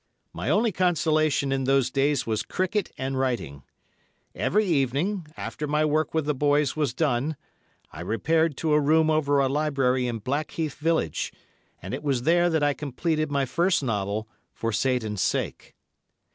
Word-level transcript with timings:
My 0.33 0.49
only 0.49 0.71
consolation 0.71 1.51
in 1.51 1.65
those 1.65 1.91
days 1.91 2.25
was 2.25 2.41
cricket 2.41 2.91
and 2.97 3.19
writing. 3.19 3.61
Every 4.33 4.65
evening, 4.65 5.27
after 5.37 5.67
my 5.67 5.85
work 5.85 6.11
with 6.11 6.25
the 6.25 6.33
boys 6.33 6.75
was 6.75 6.95
done, 6.95 7.35
I 7.91 8.01
repaired 8.01 8.57
to 8.57 8.73
a 8.73 8.79
room 8.79 9.11
over 9.11 9.39
a 9.39 9.47
library 9.47 10.07
in 10.07 10.17
Blackheath 10.17 10.73
village, 10.79 11.31
and 11.83 11.93
it 11.93 12.01
was 12.01 12.23
there 12.23 12.49
that 12.49 12.63
I 12.63 12.73
completed 12.73 13.29
my 13.29 13.45
first 13.45 13.83
novel, 13.83 14.27
"For 14.55 14.71
Satan's 14.71 15.21
Sake." 15.21 15.75